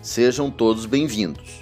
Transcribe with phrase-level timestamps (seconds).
[0.00, 1.60] Sejam todos bem-vindos.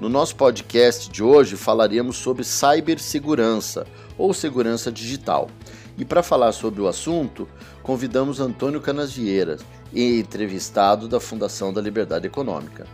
[0.00, 3.84] No nosso podcast de hoje falaremos sobre cibersegurança
[4.16, 5.50] ou segurança digital.
[5.98, 7.48] E para falar sobre o assunto,
[7.82, 9.58] convidamos Antônio Canasvieira,
[9.92, 12.86] entrevistado da Fundação da Liberdade Econômica.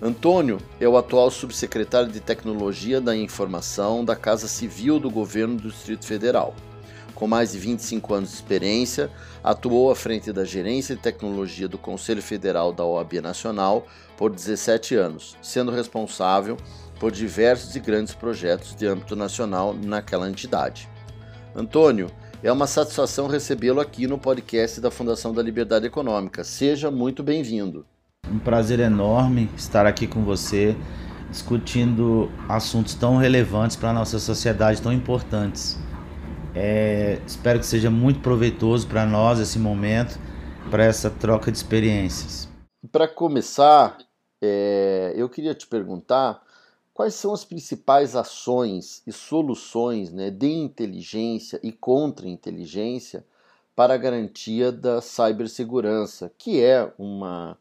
[0.00, 5.68] Antônio é o atual subsecretário de Tecnologia da Informação da Casa Civil do Governo do
[5.68, 6.54] Distrito Federal.
[7.14, 9.10] Com mais de 25 anos de experiência,
[9.44, 13.86] atuou à frente da Gerência de Tecnologia do Conselho Federal da OAB Nacional
[14.16, 16.56] por 17 anos, sendo responsável
[16.98, 20.88] por diversos e grandes projetos de âmbito nacional naquela entidade.
[21.54, 22.08] Antônio,
[22.42, 26.42] é uma satisfação recebê-lo aqui no podcast da Fundação da Liberdade Econômica.
[26.42, 27.86] Seja muito bem-vindo.
[28.28, 30.76] Um prazer enorme estar aqui com você,
[31.30, 35.78] discutindo assuntos tão relevantes para a nossa sociedade, tão importantes.
[36.54, 40.18] É, espero que seja muito proveitoso para nós esse momento,
[40.70, 42.48] para essa troca de experiências.
[42.90, 43.98] Para começar,
[44.40, 46.42] é, eu queria te perguntar
[46.92, 53.24] quais são as principais ações e soluções né, de inteligência e contra-inteligência
[53.74, 57.56] para a garantia da cibersegurança, que é uma,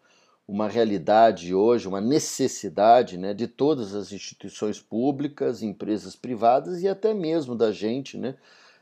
[0.46, 7.14] uma realidade hoje, uma necessidade né, de todas as instituições públicas, empresas privadas e até
[7.14, 8.36] mesmo da gente, né,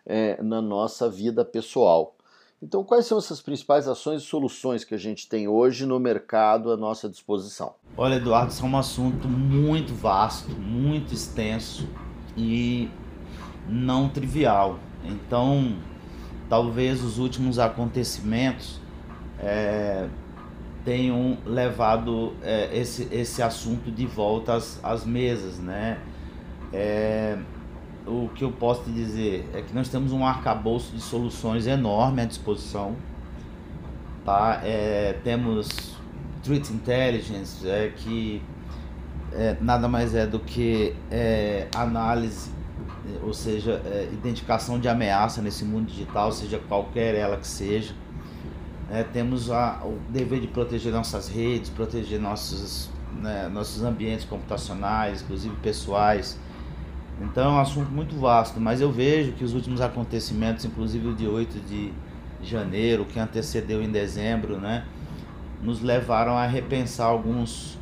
[0.05, 2.16] é, na nossa vida pessoal.
[2.61, 6.72] Então, quais são essas principais ações e soluções que a gente tem hoje no mercado
[6.72, 7.73] à nossa disposição?
[7.95, 11.88] Olha, Eduardo, isso é um assunto muito vasto, muito extenso
[12.36, 12.89] e
[13.67, 14.77] não trivial.
[15.05, 15.77] Então,
[16.49, 18.82] talvez os últimos acontecimentos
[19.39, 20.09] é,
[20.83, 25.98] tenham levado é, esse, esse assunto de volta às, às mesas, né?
[26.73, 27.38] É,
[28.05, 32.21] o que eu posso te dizer é que nós temos um arcabouço de soluções enorme
[32.21, 32.95] à disposição.
[34.26, 34.61] Tá?
[34.64, 35.95] É, temos
[36.43, 38.42] Threat Intelligence, é, que
[39.32, 42.52] é, nada mais é do que é, análise,
[43.23, 47.93] ou seja, é, identificação de ameaça nesse mundo digital, seja qualquer ela que seja.
[48.92, 52.89] É, temos a, o dever de proteger nossas redes, proteger nossos,
[53.21, 56.39] né, nossos ambientes computacionais, inclusive pessoais
[57.21, 61.15] então é um assunto muito vasto, mas eu vejo que os últimos acontecimentos, inclusive o
[61.15, 61.91] de 8 de
[62.41, 64.85] janeiro, que antecedeu em dezembro, né,
[65.61, 67.77] nos levaram a repensar alguns,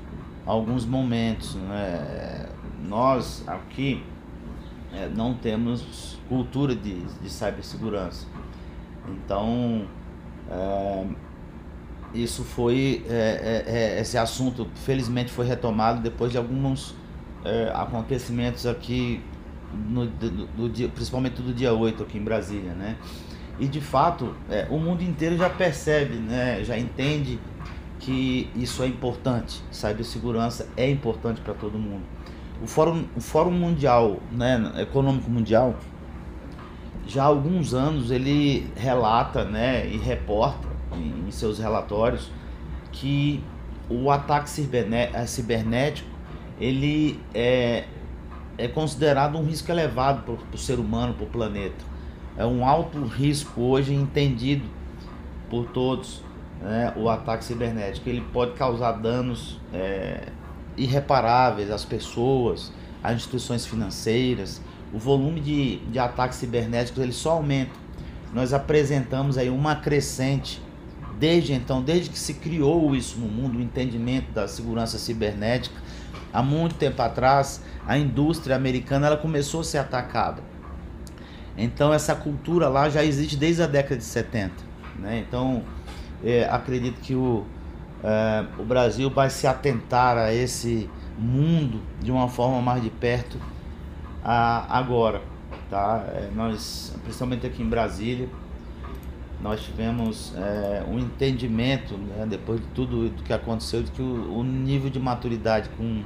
[0.45, 1.55] alguns momentos.
[1.55, 2.49] Né?
[2.87, 4.03] Nós aqui
[4.93, 8.25] é, não temos cultura de, de cibersegurança.
[9.07, 9.87] Então,
[10.49, 11.05] é,
[12.13, 16.95] isso foi, é, é, é esse assunto felizmente foi retomado depois de alguns
[17.47, 19.21] é, acontecimentos aqui,
[19.73, 22.95] no, do, do, dia, principalmente do dia 8 aqui em Brasília, né?
[23.59, 26.63] E de fato, é, o mundo inteiro já percebe, né?
[26.63, 27.39] já entende
[27.99, 29.61] que isso é importante.
[29.71, 32.03] Cibersegurança é importante para todo mundo.
[32.61, 35.75] O Fórum, o Fórum Mundial, né, Econômico Mundial,
[37.07, 42.29] já há alguns anos ele relata né, e reporta em, em seus relatórios
[42.91, 43.43] que
[43.89, 46.16] o ataque cibernético
[46.59, 47.85] ele é,
[48.57, 51.85] é considerado um risco elevado para o ser humano, para o planeta.
[52.38, 54.66] É um alto risco hoje entendido
[55.50, 56.22] por todos
[56.62, 58.07] né, o ataque cibernético.
[58.09, 60.28] Ele pode causar danos é,
[60.75, 62.72] irreparáveis às pessoas,
[63.03, 64.62] às instituições financeiras.
[64.94, 67.72] O volume de, de ataques cibernéticos ele só aumenta.
[68.34, 70.62] Nós apresentamos aí uma crescente
[71.19, 75.75] desde então, desde que se criou isso no mundo, o entendimento da segurança cibernética,
[76.33, 80.41] há muito tempo atrás, a indústria americana ela começou a ser atacada.
[81.57, 84.53] Então essa cultura lá já existe desde a década de 70.
[85.00, 85.24] Né?
[85.27, 85.63] Então
[86.24, 87.45] é, acredito que o,
[88.03, 93.39] é, o Brasil vai se atentar a esse mundo de uma forma mais de perto
[94.24, 95.21] a, agora.
[95.69, 96.06] Tá?
[96.09, 98.29] É, nós, principalmente aqui em Brasília,
[99.41, 104.44] nós tivemos é, um entendimento, né, depois de tudo que aconteceu, de que o, o,
[104.44, 106.03] nível de maturidade com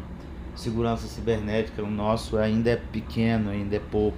[0.55, 4.17] segurança cibernética, o nosso ainda é pequeno, ainda é pouco.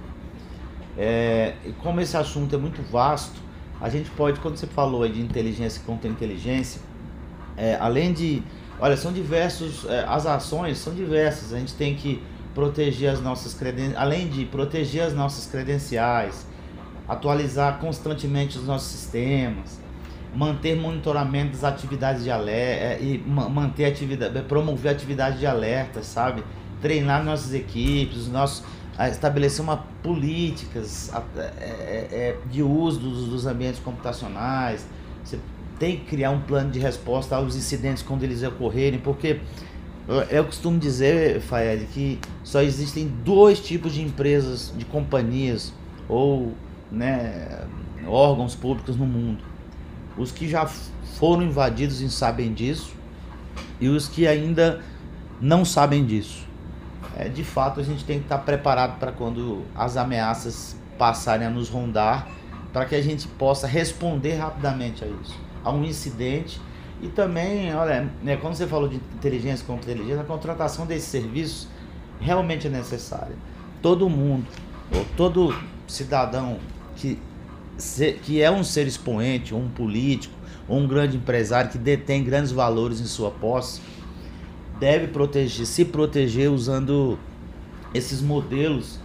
[0.96, 3.40] É, e como esse assunto é muito vasto,
[3.80, 6.80] a gente pode, quando você falou de inteligência contra inteligência,
[7.56, 8.42] é, além de
[8.78, 11.52] Olha, são diversos, é, as ações são diversas.
[11.52, 12.22] A gente tem que
[12.54, 16.46] proteger as nossas credenciais, além de proteger as nossas credenciais,
[17.08, 19.78] atualizar constantemente os nossos sistemas,
[20.34, 26.42] manter monitoramento das atividades de alerta é, e manter atividade, promover atividade de alerta, sabe?
[26.80, 28.62] Treinar nossas equipes, os nossos
[29.10, 34.86] estabelecer uma políticas é, é, é, de uso dos, dos ambientes computacionais.
[35.24, 35.38] Você
[35.78, 39.40] tem que criar um plano de resposta aos incidentes quando eles ocorrerem, porque
[40.30, 45.72] eu costumo dizer, Faed, que só existem dois tipos de empresas, de companhias
[46.08, 46.52] ou
[46.92, 47.66] né,
[48.06, 49.42] órgãos públicos no mundo.
[50.16, 50.66] Os que já
[51.18, 52.94] foram invadidos e sabem disso
[53.80, 54.80] e os que ainda
[55.40, 56.44] não sabem disso
[57.16, 61.50] é, de fato a gente tem que estar preparado para quando as ameaças passarem a
[61.50, 62.28] nos rondar,
[62.72, 66.60] para que a gente possa responder rapidamente a isso, a um incidente.
[67.00, 71.68] E também, olha, né, quando você falou de inteligência contra inteligência, a contratação desses serviços
[72.20, 73.36] realmente é necessária.
[73.82, 74.46] Todo mundo,
[74.92, 75.54] ou todo
[75.86, 76.58] cidadão
[76.96, 77.18] que,
[78.22, 80.34] que é um ser expoente, um político,
[80.68, 83.80] ou um grande empresário que detém grandes valores em sua posse,
[84.78, 87.18] deve proteger, se proteger usando
[87.92, 88.98] esses modelos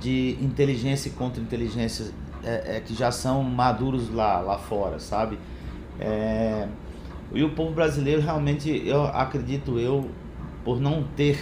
[0.00, 2.06] de inteligência e contra-inteligência
[2.44, 5.38] é, é, que já são maduros lá, lá fora, sabe?
[5.98, 6.68] É,
[7.32, 10.08] e o povo brasileiro realmente, eu acredito eu,
[10.64, 11.38] por não ter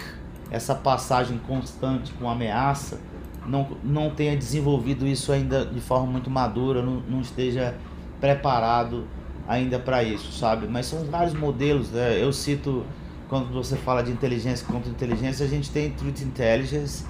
[0.50, 3.00] essa passagem constante com ameaça,
[3.46, 7.74] não, não tenha desenvolvido isso ainda de forma muito madura, não, não esteja
[8.20, 9.04] preparado
[9.46, 10.66] ainda para isso, sabe?
[10.66, 12.22] Mas são vários modelos, né?
[12.22, 12.84] eu cito
[13.28, 17.04] quando você fala de inteligência contra inteligência, a gente tem Truth Intelligence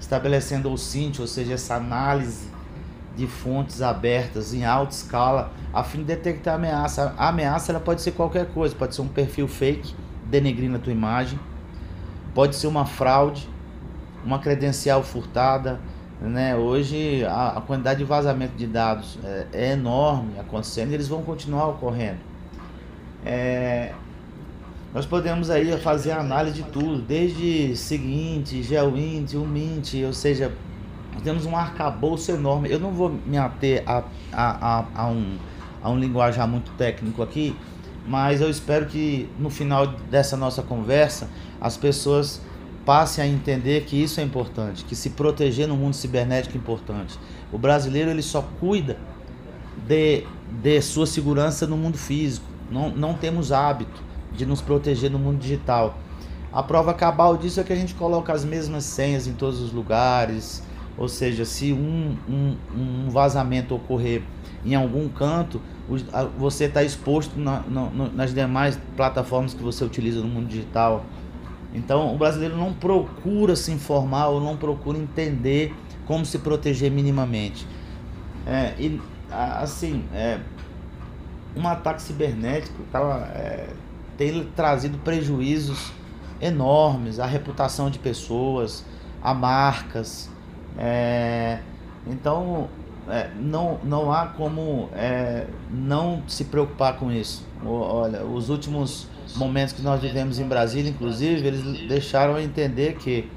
[0.00, 2.48] estabelecendo o SINT, ou seja, essa análise
[3.16, 7.14] de fontes abertas em alta escala, a fim de detectar ameaça.
[7.18, 9.92] A ameaça ela pode ser qualquer coisa, pode ser um perfil fake
[10.24, 11.38] denegrindo a tua imagem,
[12.34, 13.48] pode ser uma fraude,
[14.24, 15.80] uma credencial furtada,
[16.20, 16.56] né?
[16.56, 21.22] Hoje a, a quantidade de vazamento de dados é, é enorme acontecendo e eles vão
[21.22, 22.18] continuar ocorrendo.
[23.24, 23.92] É,
[24.92, 30.52] nós podemos aí fazer análise de tudo, desde seguinte, GeoInt, UMINT, ou seja,
[31.22, 32.70] temos um arcabouço enorme.
[32.70, 35.36] Eu não vou me ater a, a, a, a, um,
[35.82, 37.54] a um linguajar muito técnico aqui,
[38.06, 41.28] mas eu espero que no final dessa nossa conversa
[41.60, 42.40] as pessoas
[42.88, 47.18] passem a entender que isso é importante, que se proteger no mundo cibernético é importante.
[47.52, 48.96] O brasileiro ele só cuida
[49.86, 50.24] de,
[50.62, 54.02] de sua segurança no mundo físico, não, não temos hábito
[54.32, 55.98] de nos proteger no mundo digital.
[56.50, 59.70] A prova cabal disso é que a gente coloca as mesmas senhas em todos os
[59.70, 60.62] lugares,
[60.96, 64.22] ou seja, se um, um, um vazamento ocorrer
[64.64, 65.60] em algum canto,
[66.38, 71.04] você está exposto na, no, nas demais plataformas que você utiliza no mundo digital.
[71.74, 75.74] Então, o brasileiro não procura se informar ou não procura entender
[76.06, 77.66] como se proteger minimamente.
[78.46, 79.00] É, e,
[79.30, 80.38] assim, é,
[81.54, 83.00] um ataque cibernético tá,
[83.34, 83.68] é,
[84.16, 85.92] tem trazido prejuízos
[86.40, 88.84] enormes à reputação de pessoas,
[89.22, 90.30] a marcas.
[90.78, 91.58] É,
[92.06, 92.68] então,
[93.08, 97.46] é, não, não há como é, não se preocupar com isso.
[97.64, 103.28] Olha, os últimos momentos que nós vivemos em Brasília, inclusive, eles deixaram entender que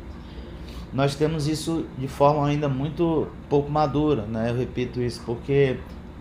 [0.93, 4.49] nós temos isso de forma ainda muito pouco madura, né?
[4.49, 5.77] Eu repito isso, porque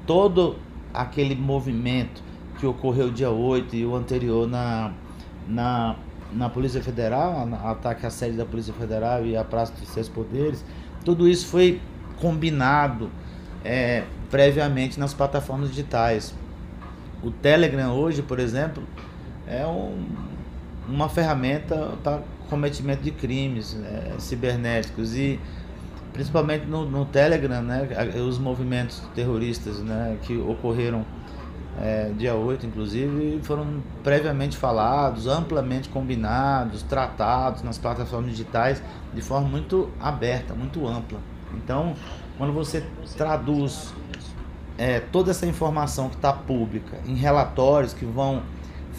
[0.06, 0.56] todo
[0.94, 2.22] aquele movimento
[2.58, 4.92] que ocorreu dia 8 e o anterior na,
[5.48, 5.96] na,
[6.32, 10.64] na Polícia Federal, ataque à sede da Polícia Federal e à Praça dos Seus Poderes,
[11.04, 11.80] tudo isso foi
[12.20, 13.10] combinado
[13.64, 16.34] é, previamente nas plataformas digitais.
[17.22, 18.82] O Telegram hoje, por exemplo,
[19.50, 20.06] é um,
[20.88, 25.38] uma ferramenta para cometimento de crimes né, cibernéticos e
[26.12, 27.88] principalmente no, no Telegram, né,
[28.26, 31.04] os movimentos terroristas né, que ocorreram
[31.80, 38.82] é, dia 8, inclusive, foram previamente falados, amplamente combinados, tratados nas plataformas digitais
[39.14, 41.18] de forma muito aberta, muito ampla.
[41.54, 41.94] Então,
[42.36, 42.84] quando você
[43.16, 43.94] traduz
[44.76, 48.42] é, toda essa informação que está pública em relatórios que vão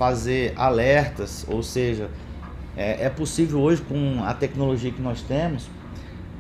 [0.02, 2.10] fazer alertas, ou seja,
[2.76, 5.70] é, é possível hoje com a tecnologia que nós temos,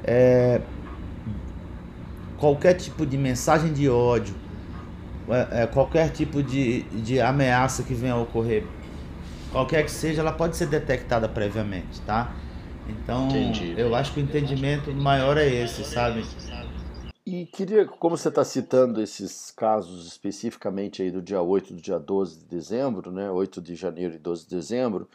[0.03, 0.61] é,
[2.39, 4.33] qualquer tipo de mensagem de ódio,
[5.29, 8.63] é, é, qualquer tipo de, de ameaça que venha a ocorrer,
[9.51, 12.31] qualquer que seja, ela pode ser detectada previamente, tá?
[12.89, 13.75] Então, Entendi.
[13.77, 16.25] eu acho que o entendimento maior é esse, sabe?
[17.41, 21.97] E queria, como você está citando esses casos especificamente aí do dia 8 do dia
[21.97, 25.09] 12 de dezembro, né, 8 de janeiro e 12 de dezembro,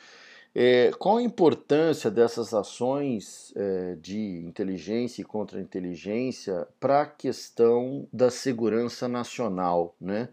[0.52, 8.28] é, qual a importância dessas ações é, de inteligência e contra-inteligência para a questão da
[8.28, 10.28] segurança nacional, né?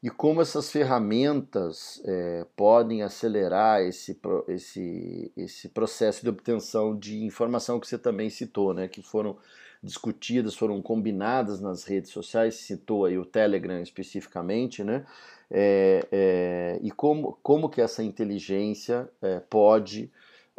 [0.00, 7.80] E como essas ferramentas é, podem acelerar esse, esse, esse processo de obtenção de informação
[7.80, 8.86] que você também citou, né?
[8.86, 9.36] Que foram
[9.84, 15.04] discutidas, foram combinadas nas redes sociais, citou aí o Telegram especificamente, né?
[15.50, 20.10] é, é, e como, como que essa inteligência é, pode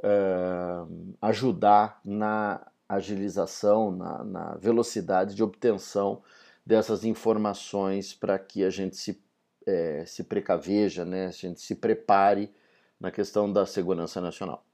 [0.04, 0.10] é,
[1.22, 6.22] ajudar na agilização, na, na, velocidade de obtenção
[6.66, 9.22] dessas informações para que a gente se,
[9.66, 12.54] é, se precaveja, né, a gente se prepare
[13.00, 14.65] na questão da segurança nacional.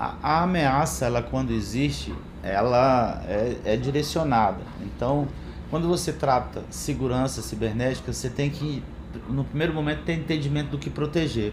[0.00, 4.62] A, a ameaça, ela quando existe, ela é, é direcionada.
[4.80, 5.28] Então,
[5.68, 8.82] quando você trata segurança cibernética, você tem que
[9.28, 11.52] no primeiro momento, ter entendimento do que proteger.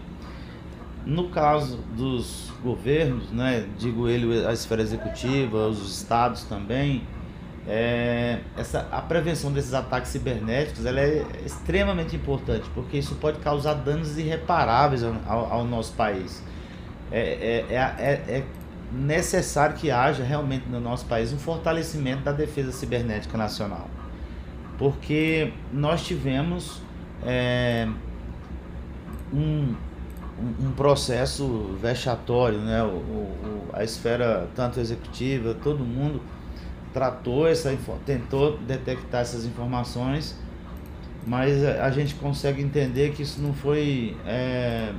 [1.04, 7.02] No caso dos governos, né, digo ele, a esfera executiva, os estados também,
[7.66, 13.74] é, essa, a prevenção desses ataques cibernéticos ela é extremamente importante, porque isso pode causar
[13.74, 16.42] danos irreparáveis ao, ao nosso país.
[17.10, 18.44] É, é, é, é
[18.92, 23.88] necessário que haja realmente no nosso país um fortalecimento da defesa cibernética nacional.
[24.78, 26.80] Porque nós tivemos
[27.24, 27.88] é,
[29.32, 29.74] um,
[30.60, 32.82] um processo vexatório, né?
[32.82, 36.22] O, o, a esfera tanto executiva, todo mundo
[36.92, 40.36] tratou essa tentou detectar essas informações,
[41.26, 44.92] mas a gente consegue entender que isso não foi é,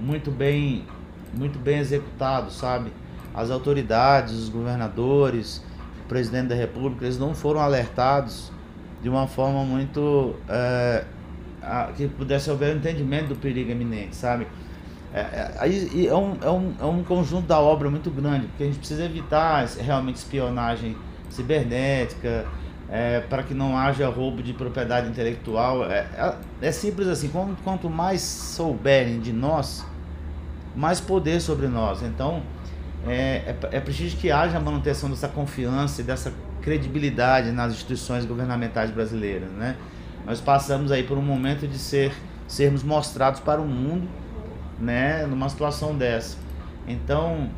[0.00, 0.84] muito bem
[1.32, 2.92] muito bem executado, sabe?
[3.34, 5.64] As autoridades, os governadores,
[6.04, 8.50] o presidente da República, eles não foram alertados
[9.02, 10.34] de uma forma muito.
[10.48, 11.04] É,
[11.62, 14.46] a, que pudesse haver um entendimento do perigo iminente, sabe?
[15.12, 18.66] É, é, é, um, é, um, é um conjunto da obra muito grande, porque a
[18.66, 20.96] gente precisa evitar realmente espionagem
[21.28, 22.46] cibernética,
[22.88, 25.84] é, para que não haja roubo de propriedade intelectual.
[25.84, 29.84] É, é, é simples assim, quanto, quanto mais souberem de nós,
[30.74, 32.02] mais poder sobre nós.
[32.02, 32.42] Então,
[33.06, 38.24] é, é, é preciso que haja a manutenção dessa confiança e dessa credibilidade nas instituições
[38.24, 39.76] governamentais brasileiras, né?
[40.26, 42.12] Nós passamos aí por um momento de ser
[42.46, 44.08] sermos mostrados para o mundo,
[44.78, 46.36] né, numa situação dessa.
[46.86, 47.48] Então,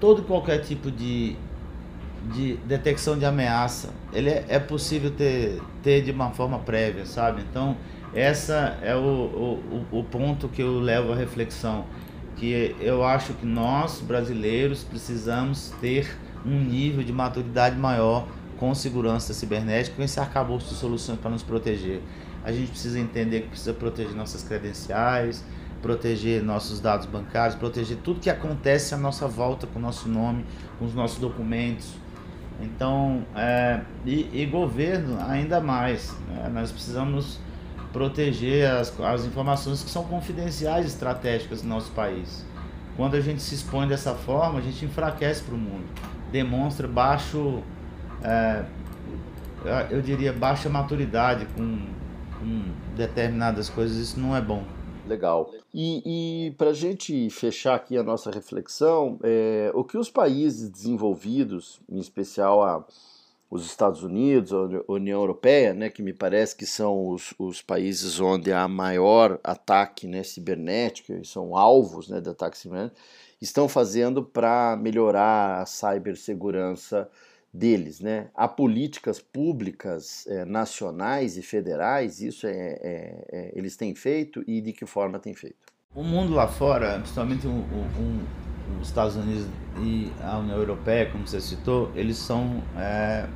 [0.00, 1.36] todo qualquer tipo de,
[2.32, 7.42] de detecção de ameaça, ele é, é possível ter, ter de uma forma prévia, sabe?
[7.48, 7.76] Então,
[8.14, 11.84] essa é o, o, o ponto que eu levo à reflexão,
[12.36, 18.26] que eu acho que nós, brasileiros, precisamos ter um nível de maturidade maior
[18.58, 22.00] com segurança cibernética, com esse arcabouço de soluções para nos proteger.
[22.44, 25.44] A gente precisa entender que precisa proteger nossas credenciais,
[25.82, 30.44] proteger nossos dados bancários, proteger tudo que acontece à nossa volta com o nosso nome,
[30.78, 31.94] com os nossos documentos.
[32.60, 36.50] Então, é, e, e, governo ainda mais, né?
[36.52, 37.38] nós precisamos
[37.92, 42.44] proteger as, as informações que são confidenciais estratégicas no nosso país.
[42.96, 45.86] Quando a gente se expõe dessa forma, a gente enfraquece para o mundo
[46.30, 47.62] demonstra baixo,
[48.22, 48.64] é,
[49.90, 51.78] eu diria, baixa maturidade com,
[52.38, 52.64] com,
[52.96, 54.64] determinadas coisas, isso não é bom.
[55.06, 55.50] Legal.
[55.72, 60.68] E, e para a gente fechar aqui a nossa reflexão, é, o que os países
[60.68, 62.84] desenvolvidos, em especial a,
[63.50, 68.20] os Estados Unidos, a União Europeia, né, que me parece que são os, os países
[68.20, 73.00] onde há maior ataque né, cibernético, são alvos né, de ataque cibernético,
[73.40, 77.08] estão fazendo para melhorar a cibersegurança
[77.52, 78.00] deles.
[78.00, 78.28] Né?
[78.34, 84.60] Há políticas públicas é, nacionais e federais, isso é, é, é, eles têm feito e
[84.60, 85.56] de que forma têm feito?
[85.94, 88.26] O mundo lá fora, principalmente um, um,
[88.80, 89.46] os Estados Unidos
[89.80, 93.26] e a União Europeia, como você citou, eles são é,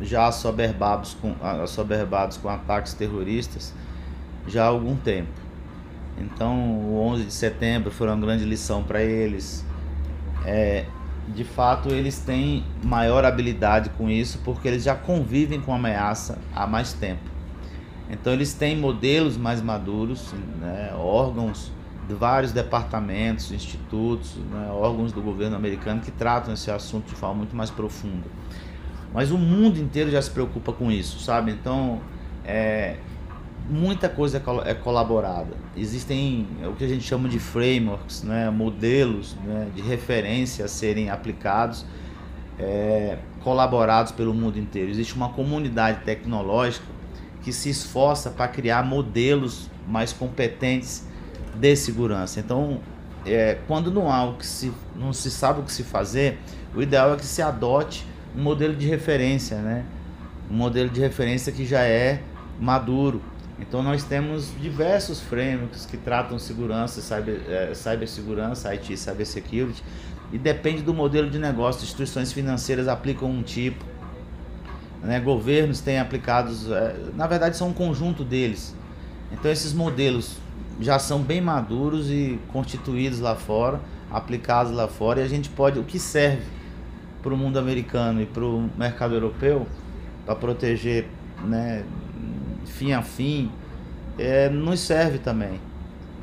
[0.00, 3.72] já assoberbados com, assoberbados com ataques terroristas
[4.46, 5.28] já há algum tempo.
[6.18, 9.64] Então, o 11 de setembro foi uma grande lição para eles.
[10.44, 10.84] É,
[11.28, 16.38] de fato, eles têm maior habilidade com isso porque eles já convivem com a ameaça
[16.54, 17.22] há mais tempo.
[18.10, 21.70] Então, eles têm modelos mais maduros, né, órgãos
[22.08, 27.34] de vários departamentos, institutos, né, órgãos do governo americano que tratam esse assunto de forma
[27.34, 28.26] muito mais profunda.
[29.12, 31.52] Mas o mundo inteiro já se preocupa com isso, sabe?
[31.52, 32.00] Então,
[32.44, 32.96] é,
[33.68, 35.54] muita coisa é, é colaborada.
[35.76, 41.10] Existem o que a gente chama de frameworks, né, modelos né, de referência a serem
[41.10, 41.84] aplicados
[42.58, 44.90] é, colaborados pelo mundo inteiro.
[44.90, 46.86] Existe uma comunidade tecnológica
[47.42, 51.07] que se esforça para criar modelos mais competentes
[51.58, 52.40] de segurança.
[52.40, 52.80] Então,
[53.26, 56.38] é, quando não há o que se não se sabe o que se fazer,
[56.74, 59.84] o ideal é que se adote um modelo de referência, né?
[60.50, 62.22] Um modelo de referência que já é
[62.60, 63.20] maduro.
[63.58, 69.82] Então nós temos diversos frameworks que tratam segurança, cyber, é, cibersegurança, IT, cybersecurity,
[70.32, 71.82] e depende do modelo de negócio.
[71.82, 73.84] Instituições financeiras aplicam um tipo,
[75.02, 75.18] né?
[75.18, 78.76] governos têm aplicados, é, na verdade são um conjunto deles.
[79.32, 80.36] Então esses modelos
[80.80, 83.80] já são bem maduros e constituídos lá fora,
[84.10, 86.44] aplicados lá fora, e a gente pode, o que serve
[87.22, 89.66] para o mundo americano e para o mercado europeu,
[90.24, 91.06] para proteger
[91.44, 91.84] né,
[92.66, 93.50] fim a fim,
[94.18, 95.60] é, nos serve também.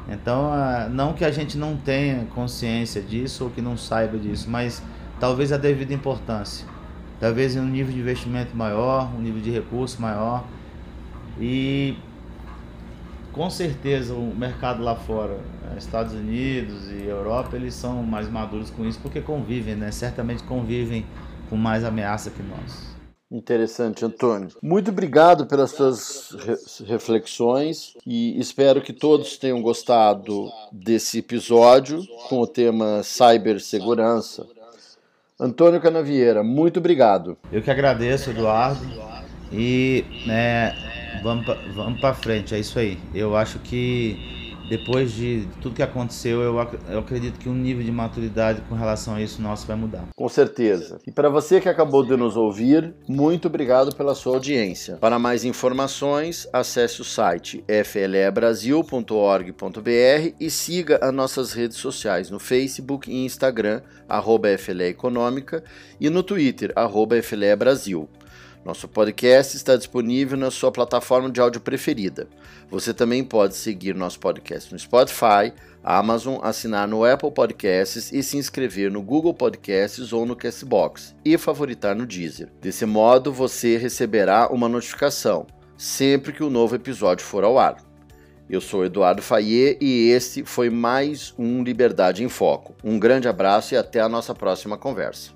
[0.07, 0.51] Então,
[0.91, 4.81] não que a gente não tenha consciência disso ou que não saiba disso, mas
[5.19, 6.67] talvez a devida importância.
[7.19, 10.45] Talvez um nível de investimento maior, um nível de recurso maior.
[11.39, 11.97] E
[13.35, 15.37] com certeza o mercado lá fora,
[15.69, 19.91] eh, Estados Unidos e Europa, eles são mais maduros com isso porque convivem, né?
[19.91, 21.05] Certamente convivem
[21.49, 22.95] com mais ameaça que nós.
[23.29, 24.47] Interessante, Antônio.
[24.63, 26.33] Muito obrigado pelas suas
[26.87, 34.47] reflexões e espero que todos tenham gostado desse episódio com o tema cibersegurança.
[35.37, 37.37] Antônio Canavieira, muito obrigado.
[37.51, 38.79] Eu que agradeço, Eduardo.
[39.51, 42.97] E né, vamos para vamos frente, é isso aí.
[43.13, 44.17] Eu acho que
[44.69, 46.55] depois de tudo que aconteceu, eu,
[46.89, 50.05] eu acredito que o nível de maturidade com relação a isso nosso vai mudar.
[50.15, 50.99] Com certeza.
[51.05, 54.97] E para você que acabou de nos ouvir, muito obrigado pela sua audiência.
[54.97, 63.11] Para mais informações, acesse o site flebrasil.org.br e siga as nossas redes sociais no Facebook
[63.11, 65.63] e Instagram, arroba FLE Econômica,
[65.99, 68.09] e no Twitter, arroba FLE Brasil.
[68.65, 72.27] Nosso podcast está disponível na sua plataforma de áudio preferida.
[72.67, 78.37] Você também pode seguir nosso podcast no Spotify, Amazon, assinar no Apple Podcasts e se
[78.37, 82.49] inscrever no Google Podcasts ou no Castbox e favoritar no Deezer.
[82.59, 85.45] Desse modo, você receberá uma notificação
[85.77, 87.77] sempre que o um novo episódio for ao ar.
[88.49, 92.75] Eu sou Eduardo Fayet e este foi mais um Liberdade em Foco.
[92.83, 95.31] Um grande abraço e até a nossa próxima conversa.